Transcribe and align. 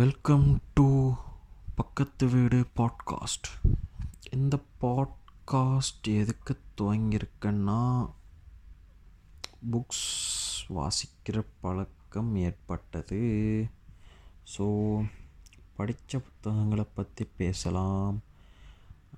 Welcome 0.00 0.60
to 0.74 0.84
பக்கத்து 1.74 2.26
வீடு 2.26 2.58
podcast 2.76 3.48
இந்த 4.30 4.58
பாட்காஸ்ட் 4.80 6.08
எதுக்கு 6.20 6.58
துவங்கியிருக்கேன்னா 6.80 7.80
புக்ஸ் 9.72 10.06
வாசிக்கிற 10.68 11.42
பழக்கம் 11.60 12.30
ஏற்பட்டது. 12.36 13.20
ஸோ 14.54 14.66
படித்த 15.76 16.18
புத்தகங்களை 16.18 16.86
பற்றி 16.94 17.26
பேசலாம். 17.36 18.22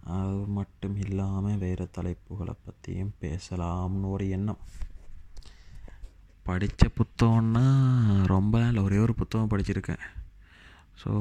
அது 0.04 0.43
மட்டும் 0.59 0.96
இல்லாமல் 0.96 1.59
வேறு 1.59 1.88
தலைப்புகளை 1.98 2.56
பற்றியும் 2.64 3.14
பேசலாம்னு 3.20 4.11
ஒரு 4.11 4.29
எண்ணம். 4.29 4.59
படித்த 6.43 6.91
புத்தகம்னா 6.98 7.66
ரொம்ப 8.27 8.59
நாள் 8.59 8.77
ஒரே 8.77 8.98
ஒரு 8.98 9.14
புத்தகம் 9.14 9.50
படிச்சிருக்கேன். 9.50 10.04
ஸோ 11.02 11.12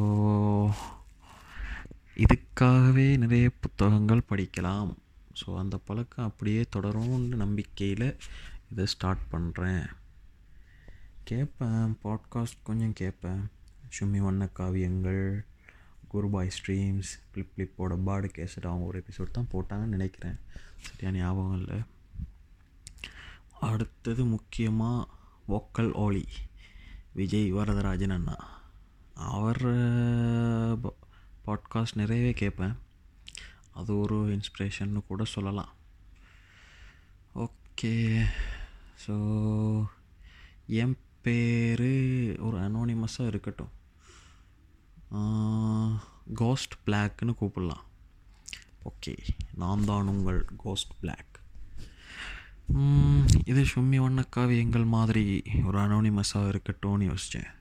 இதுக்காகவே 2.23 3.17
நிறைய 3.17 3.45
புத்தகங்கள் 3.61 4.27
படிக்கலாம். 4.29 4.91
ஸோ 5.39 5.55
அந்த 5.57 5.77
பழக்கம் 5.77 6.25
அப்படியே 6.25 6.61
தொடரும்னு 6.75 7.37
நம்பிக்கையில் 7.43 8.07
இதை 8.71 8.85
ஸ்டார்ட் 8.85 9.23
பண்ணுறேன் 9.31 9.85
கேட்பேன் 11.23 11.97
பாட்காஸ்ட் 12.03 12.63
கொஞ்சம் 12.63 12.93
கேட்பேன் 12.93 13.41
சும்மி 13.95 14.17
வண்ண 14.17 14.49
காவியங்கள் 14.59 15.23
குருபாய் 16.13 16.53
ஸ்ட்ரீம்ஸ் 16.57 17.11
ஃப்ளிப் 17.27 17.51
ஃப்ளிப்போட 17.53 17.93
பாடு 18.03 18.27
கேசட் 18.27 18.69
அவங்க 18.69 18.85
ஒரு 18.85 19.03
எபிசோட் 19.03 19.31
தான் 19.31 19.51
போட்டாங்கன்னு 19.53 19.95
நினைக்கிறேன். 19.97 20.37
சரியான 20.79 21.17
ஞாபகம் 21.17 21.59
இல்லை. 21.61 21.79
அடுத்தது 23.59 24.25
முக்கியமாக 24.25 25.07
வோக்கல் 25.47 25.91
ஓலி 26.05 26.25
விஜய் 27.13 27.53
வரதராஜன் 27.53 28.15
அண்ணா. 28.17 28.37
அவர் 29.13 29.61
பாட்காஸ்ட் 31.45 31.95
நிறையவே 31.95 32.33
கேட்பேன். 32.33 32.77
அது 33.71 33.99
ஒரு 33.99 34.39
இன்ஸ்பிரேஷன்னு 34.39 35.01
கூட 35.07 35.23
சொல்லலாம். 35.23 35.73
ஓகே 37.35 38.25
ஸோ 39.07 39.15
என் 40.65 40.97
பேர் 41.21 42.39
ஒரு 42.39 42.57
அனோனிமஸாக 42.57 43.27
இருக்கட்டும். 43.27 43.71
கோஸ்ட் 46.33 46.73
பிளாக்னு 46.85 47.33
கூப்பிடலாம். 47.41 47.83
ஓகே 48.85 49.17
நான் 49.55 49.85
தான் 49.85 50.07
உங்கள் 50.07 50.45
கோஸ்ட் 50.57 50.91
பிளாக் 50.99 51.39
இது 53.45 53.65
சும்மி 53.75 53.95
வண்ண 53.95 54.23
எங்கள் 54.49 54.83
மாதிரி 54.83 55.43
ஒரு 55.63 55.79
அனோனிமஸாக 55.79 56.51
இருக்கட்டும்னு 56.53 57.09
யோசித்தேன் 57.11 57.51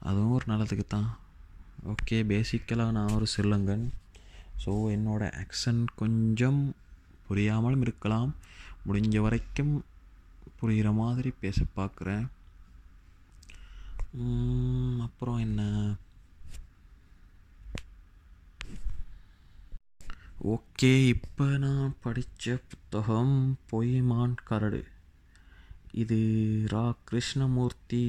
அதுவும் 0.00 0.34
ஒரு 0.38 0.46
நல்லதுக்கு 0.52 0.86
தான். 0.88 1.08
ஓகே 1.92 2.18
பேசிக்கலாக 2.32 2.96
நான் 2.96 3.14
ஒரு 3.16 3.26
சிறுலங்கன். 3.34 3.86
ஸோ 4.64 4.72
என்னோடய 4.96 5.36
ஆக்சன்ட் 5.42 5.86
கொஞ்சம் 6.02 6.60
புரியாமலும் 7.28 7.84
இருக்கலாம். 7.86 8.30
முடிஞ்ச 8.88 9.16
வரைக்கும் 9.26 9.72
புரிகிற 10.60 10.88
மாதிரி 11.02 11.30
பேச 11.44 11.58
பார்க்குறேன் 11.78 12.26
அப்புறம் 15.06 15.40
என்ன? 15.46 15.62
ஓகே 20.54 20.92
இப்போ 21.14 21.46
நான் 21.64 21.94
படித்த 22.04 22.56
புத்தகம் 22.70 23.36
பொய்மான் 23.70 24.36
கரடு. 24.48 24.82
இது 26.02 26.18
ரா 26.72 26.86
கிருஷ்ணமூர்த்தி 27.08 28.04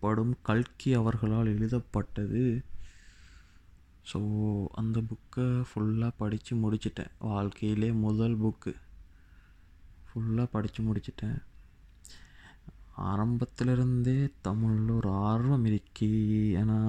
எனப்படும் 0.00 0.34
கல்கி 0.48 0.90
அவர்களால் 0.98 1.48
எழுதப்பட்டது. 1.52 2.42
ஸோ 4.10 4.18
அந்த 4.80 4.98
புக்கை 5.08 5.46
ஃபுல்லாக 5.68 6.12
படித்து 6.20 6.52
முடிச்சிட்டேன். 6.56 7.10
வாழ்க்கையிலே 7.30 7.88
முதல் 8.04 8.36
புக்கு 8.42 8.72
ஃபுல்லாக 10.08 10.52
படித்து 10.54 10.82
முடிச்சிட்டேன். 10.88 11.40
ஆரம்பத்திலிருந்தே 13.10 14.16
தமிழில் 14.46 14.94
ஒரு 14.98 15.10
ஆர்வம் 15.30 15.66
இருக்கி 15.70 16.12
ஏன்னா 16.62 16.80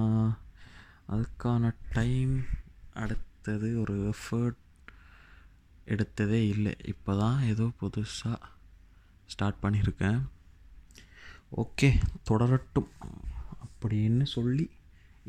அதுக்கான 1.14 1.74
டைம் 1.98 2.34
அடுத்தது 3.04 3.70
ஒரு 3.82 3.96
எஃபர்ட் 4.14 4.64
எடுத்ததே 5.94 6.42
இல்லை. 6.54 6.74
இப்போ 6.92 7.12
தான் 7.22 7.40
ஏதோ 7.52 7.66
புதுசாக 7.80 8.38
ஸ்டார்ட் 9.34 9.64
பண்ணியிருக்கேன். 9.64 10.20
ஓகே 11.52 11.88
தொடரட்டும் 12.28 12.90
அப்படின்னு 13.64 14.24
சொல்லி 14.34 14.66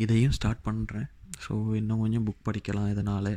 இதையும் 0.03 0.35
ஸ்டார்ட் 0.37 0.65
பண்ணுறேன் 0.67 1.07
ஸோ 1.43 1.53
இன்னும் 1.79 2.01
கொஞ்சம் 2.03 2.25
புக் 2.27 2.45
படிக்கலாம் 2.47 2.91
இதனால். 2.93 3.33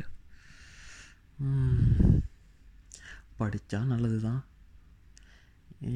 படித்தா 3.39 3.79
நல்லது 3.91 4.19
தான் 4.27 4.41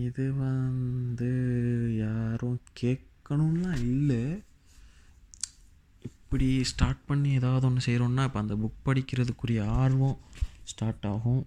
இது 0.06 0.26
வந்து 0.34 1.30
யாரும் 2.04 2.60
கேட்கணும்லாம் 2.82 3.80
இல்லை. 3.94 4.22
இப்படி 6.10 6.50
ஸ்டார்ட் 6.72 7.08
பண்ணி 7.10 7.30
ஏதாவது 7.40 7.68
ஒன்று 7.68 7.86
செய்கிறோன்னா 7.88 8.26
இப்போ 8.28 8.40
அந்த 8.44 8.56
புக் 8.64 8.86
படிக்கிறதுக்குரிய 8.88 9.62
ஆர்வம் 9.84 10.20
ஸ்டார்ட் 10.72 11.08
ஆகும். 11.14 11.44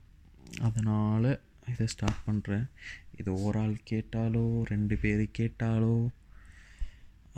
அதனால் 0.66 1.30
இதை 1.72 1.86
ஸ்டார்ட் 1.86 2.24
பண்ணுறேன் 2.28 2.66
இது 3.20 3.30
ஒரு 3.44 3.58
ஆள் 3.60 3.74
கேட்டாலோ 3.90 4.44
ரெண்டு 4.72 4.94
பேர் 5.02 5.22
கேட்டாலோ 5.38 5.94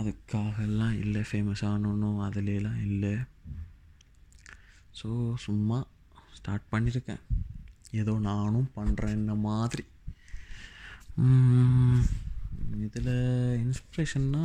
அதுக்காகலாம் 0.00 0.96
இல்லை 1.02 1.22
ஃபேமஸ் 1.30 1.64
ஆகணும் 1.70 2.20
அதுலலாம் 2.26 2.80
இல்லை. 2.86 3.14
ஸோ 5.00 5.08
சும்மா 5.46 5.78
ஸ்டார்ட் 6.36 6.70
பண்ணியிருக்கேன். 6.72 7.22
ஏதோ 8.00 8.12
நானும் 8.28 8.70
பண்ணுறேன் 8.76 9.18
இந்த 9.20 9.34
மாதிரி. 9.48 9.84
இதில் 12.86 13.14
இன்ஸ்பிரேஷன்னா 13.64 14.44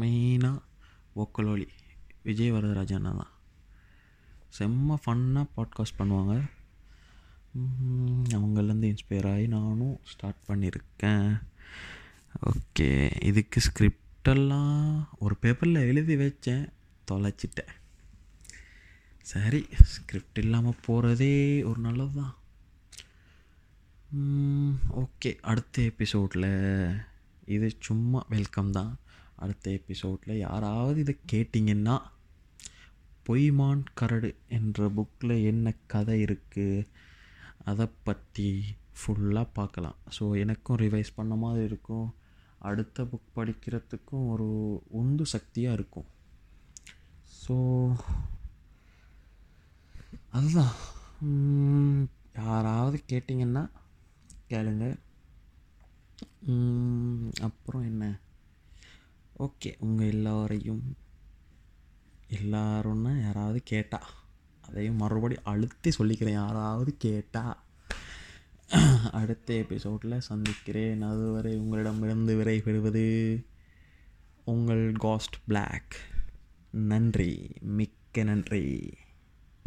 மெயினாக 0.00 0.62
ஒக்கலோலி 1.22 1.68
விஜய் 2.26 2.52
வரதராஜன் 2.52 3.08
தான் 3.08 3.32
செம்ம 4.58 4.96
ஃபன்னாக 5.04 5.52
பாட்காஸ்ட் 5.56 5.98
பண்ணுவாங்க. 5.98 6.34
அவங்கள்லேருந்து 8.36 8.88
இன்ஸ்பயர் 8.92 9.28
ஆகி 9.32 9.46
நானும் 9.56 9.96
ஸ்டார்ட் 10.12 10.46
பண்ணியிருக்கேன். 10.48 11.28
ஓகே 12.50 12.88
இதுக்கு 13.28 13.58
ஸ்கிரிப்டெல்லாம் 13.66 14.78
ஒரு 15.24 15.34
பேப்பரில் 15.42 15.86
எழுதி 15.90 16.16
வச்சேன். 16.22 16.64
தொலைச்சிட்டேன். 17.10 17.72
சரி 19.32 19.60
ஸ்கிரிப்ட் 19.92 20.40
இல்லாமல் 20.42 20.82
போகிறதே 20.86 21.36
ஒரு 21.70 21.80
நல்லது 21.86 22.14
தான் 22.20 22.34
ஓகே 25.02 25.30
அடுத்த 25.50 25.82
எபிசோடில் 25.90 26.50
இது 27.54 27.68
சும்மா 27.86 28.20
வெல்கம் 28.34 28.74
தான். 28.78 28.92
அடுத்த 29.42 29.70
எபிசோடில் 29.78 30.42
யாராவது 30.46 30.98
இதை 31.04 31.14
கேட்டிங்கன்னா 31.32 31.96
பொய்மான் 33.26 33.82
கரடு 34.00 34.30
என்ற 34.58 34.88
புக்கில் 34.96 35.34
என்ன 35.50 35.74
கதை 35.92 36.16
இருக்குது 36.24 36.86
அதை 37.58 37.86
பற்றி 38.02 38.48
ஃபுல்லாக 38.98 39.48
பார்க்கலாம் 39.52 39.98
ஸோ 40.18 40.24
எனக்கும் 40.38 40.76
ரிவைஸ் 40.76 41.16
பண்ண 41.18 41.34
மாதிரி 41.34 41.64
இருக்கும். 41.64 42.08
அடுத்த 42.58 43.04
புக் 43.04 43.32
படிக்கிறதுக்கும் 43.36 44.28
ஒரு 44.28 44.48
உந்து 45.00 45.26
சக்தியாக 45.26 45.76
இருக்கும். 45.78 46.08
ஸோ 47.40 47.56
அதுதான். 50.30 50.74
யாராவது 52.34 52.96
கேட்டிங்கன்னா 53.08 53.64
கேளுங்க. 54.50 54.86
அப்புறம் 57.40 57.82
என்ன? 57.82 58.04
ஓகே 59.38 59.70
உங்கள் 59.78 60.06
எல்லோரையும் 60.06 60.84
எல்லாரும்னா 62.28 63.12
யாராவது 63.20 63.62
கேட்டால் 63.62 64.10
அதையும் 64.68 64.96
மறுபடி 64.96 65.36
அழுத்தி 65.44 65.90
சொல்லிக்கிறேன். 65.98 66.32
யாராவது 66.32 66.94
கேட்டா 66.98 67.62
அடுத்த 69.12 69.54
எபிசோடில் 69.54 70.20
சந்திக்கிறேன். 70.20 71.02
அதுவரை 71.02 71.56
உங்களிடமிருந்து 71.56 72.36
விடைபெறுவது 72.36 73.06
உங்கள் 74.44 74.92
காஸ்ட் 74.92 75.38
பிளாக் 75.46 75.96
நன்றி. 76.70 77.52
மிக்க 77.60 78.22
நன்றி. 78.22 78.94